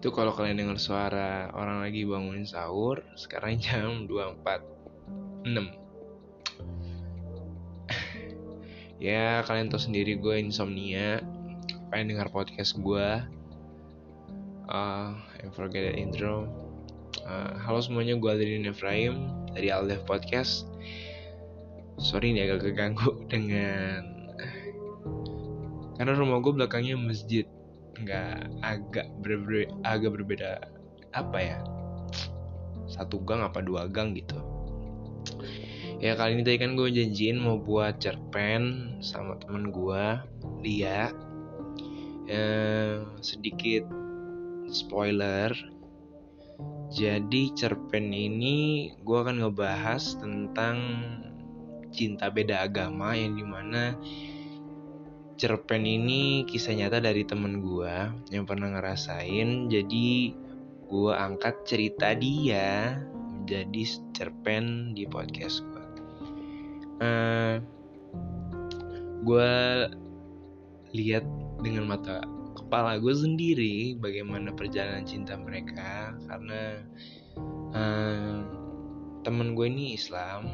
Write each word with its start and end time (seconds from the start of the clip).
itu 0.00 0.08
kalau 0.16 0.32
kalian 0.32 0.64
dengar 0.64 0.80
suara 0.80 1.52
orang 1.52 1.84
lagi 1.84 2.08
bangunin 2.08 2.48
sahur 2.48 3.04
sekarang 3.20 3.60
jam 3.64 4.08
2.46 4.08 5.44
ya 9.12 9.44
kalian 9.44 9.68
tahu 9.68 9.76
sendiri 9.76 10.16
gue 10.16 10.40
insomnia. 10.40 11.20
Pengen 11.92 12.16
dengar 12.16 12.32
podcast 12.32 12.80
gue 12.80 13.08
uh, 14.72 15.12
and 15.44 15.52
forget 15.52 15.92
that 15.92 16.00
intro. 16.00 16.48
Uh, 17.20 17.60
halo 17.60 17.84
semuanya 17.84 18.16
gue 18.16 18.30
Adrian 18.32 18.64
Efraim 18.64 19.28
dari 19.52 19.68
Aldef 19.68 20.00
Podcast. 20.08 20.64
Sorry 22.00 22.32
nih 22.32 22.48
agak 22.48 22.72
keganggu 22.72 23.20
dengan 23.32 24.16
karena 26.00 26.16
rumah 26.16 26.40
gue 26.40 26.56
belakangnya 26.56 26.96
masjid 26.96 27.44
nggak 27.98 28.62
agak 28.62 29.06
ber 29.18 29.66
agak 29.82 30.10
berbeda 30.14 30.62
apa 31.10 31.38
ya 31.42 31.58
satu 32.90 33.22
gang 33.22 33.46
apa 33.46 33.62
dua 33.62 33.86
gang 33.86 34.14
gitu. 34.18 34.38
Ya 36.00 36.16
kali 36.16 36.40
ini 36.40 36.42
tadi 36.42 36.58
kan 36.58 36.80
gue 36.80 36.88
janjiin 36.88 37.36
mau 37.36 37.60
buat 37.60 38.00
cerpen 38.00 38.96
sama 39.04 39.36
temen 39.36 39.68
gue 39.68 40.04
Lia. 40.64 41.12
Ya, 42.24 42.48
sedikit 43.20 43.84
spoiler. 44.72 45.52
Jadi 46.90 47.52
cerpen 47.54 48.10
ini 48.10 48.90
gue 49.04 49.18
akan 49.20 49.44
ngebahas 49.44 50.18
tentang 50.18 50.76
cinta 51.92 52.32
beda 52.32 52.64
agama 52.66 53.14
yang 53.14 53.36
di 53.36 53.44
mana 53.44 53.94
cerpen 55.40 55.88
ini 55.88 56.44
kisah 56.44 56.76
nyata 56.76 57.00
dari 57.00 57.24
temen 57.24 57.64
gue 57.64 57.94
yang 58.28 58.44
pernah 58.44 58.76
ngerasain. 58.76 59.72
Jadi 59.72 60.36
gue 60.84 61.12
angkat 61.16 61.64
cerita 61.64 62.12
dia 62.12 63.00
menjadi 63.50 63.82
cerpen 64.12 64.92
di 64.92 65.08
podcast 65.08 65.64
gue 65.64 65.86
uh, 67.02 67.56
gue 69.24 69.52
lihat 70.92 71.24
dengan 71.64 71.88
mata 71.88 72.26
kepala 72.54 72.98
gue 72.98 73.14
sendiri 73.14 73.96
bagaimana 73.98 74.52
perjalanan 74.52 75.06
cinta 75.06 75.38
mereka 75.38 76.14
karena 76.28 76.84
uh, 77.74 78.38
temen 79.24 79.54
gue 79.56 79.66
ini 79.66 79.94
Islam 79.96 80.46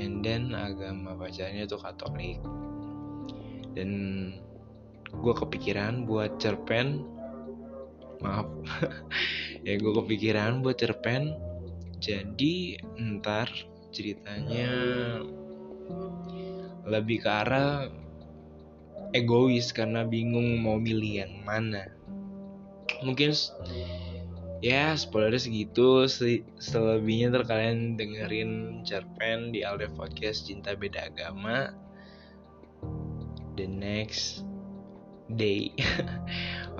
and 0.00 0.20
then 0.26 0.50
agama 0.52 1.14
pacarnya 1.14 1.64
tuh 1.64 1.78
Katolik 1.78 2.42
dan 3.74 3.90
gue 5.10 5.34
kepikiran 5.34 6.06
buat 6.06 6.38
cerpen. 6.42 7.06
Maaf. 8.22 8.48
Ya 9.64 9.80
gue 9.80 9.96
kepikiran 9.96 10.60
buat 10.60 10.76
cerpen. 10.76 11.32
Jadi 11.96 12.76
ntar 13.00 13.48
ceritanya 13.96 14.68
lebih 16.84 17.24
ke 17.24 17.30
arah 17.32 17.88
egois 19.16 19.72
karena 19.72 20.04
bingung 20.04 20.60
mau 20.60 20.76
milih 20.76 21.24
yang 21.24 21.32
mana. 21.48 21.88
Mungkin 23.00 23.32
ya 24.60 24.92
spoiler 25.00 25.40
segitu. 25.40 26.04
Selebihnya 26.60 27.32
ntar 27.32 27.48
kalian 27.48 27.96
dengerin 27.96 28.84
cerpen 28.84 29.48
di 29.48 29.64
Alde 29.64 29.88
Podcast 29.96 30.44
Cinta 30.44 30.76
Beda 30.76 31.08
Agama 31.08 31.72
the 33.54 33.66
next 33.66 34.42
day. 35.32 35.72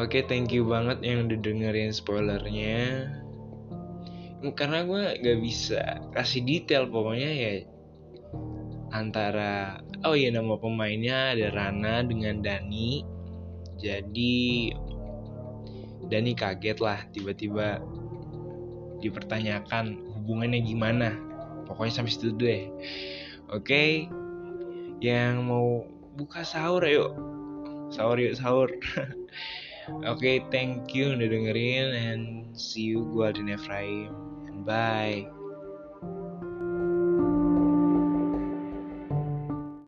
Oke, 0.00 0.20
okay, 0.20 0.22
thank 0.26 0.50
you 0.50 0.66
banget 0.66 1.00
yang 1.00 1.30
udah 1.30 1.38
dengerin 1.38 1.94
spoilernya. 1.94 3.08
Karena 4.58 4.84
gue 4.84 5.02
gak 5.24 5.38
bisa 5.40 5.82
kasih 6.12 6.44
detail 6.44 6.84
pokoknya 6.92 7.30
ya 7.32 7.52
antara 8.94 9.80
oh 10.06 10.14
iya 10.14 10.30
nama 10.30 10.54
pemainnya 10.60 11.32
ada 11.32 11.48
Rana 11.50 12.04
dengan 12.04 12.44
Dani. 12.44 13.02
Jadi 13.80 14.70
Dani 16.06 16.32
kaget 16.36 16.78
lah 16.84 17.00
tiba-tiba 17.10 17.80
dipertanyakan 19.00 19.98
hubungannya 20.20 20.60
gimana. 20.60 21.16
Pokoknya 21.64 21.92
sampai 22.00 22.12
situ 22.12 22.30
deh. 22.36 22.68
Oke. 23.48 23.64
Okay? 23.64 23.90
Yang 25.00 25.34
mau 25.42 25.68
buka 26.14 26.46
sahur 26.46 26.82
yuk 26.86 27.12
sahur 27.90 28.18
yuk 28.18 28.34
sahur. 28.40 28.70
Oke 29.84 30.16
okay, 30.16 30.36
thank 30.48 30.96
you 30.96 31.12
udah 31.12 31.28
dengerin 31.28 31.92
and 31.92 32.22
see 32.56 32.88
you 32.88 33.04
gue 33.12 33.28
Adin 33.28 33.52
Efraim. 33.52 34.16
And 34.48 34.64
bye 34.64 35.28